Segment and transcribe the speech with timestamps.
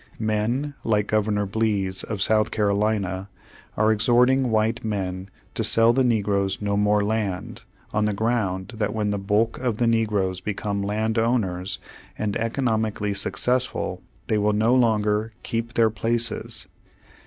[0.17, 3.29] Men like Governor Blease, of South Carolina,
[3.77, 7.61] are exhorting v/hite men to sell the negroes no more land,
[7.93, 11.77] on the ground that when the bulk of the negroes become land owners,
[12.17, 16.65] and economically successful, they will no longer "keep their places."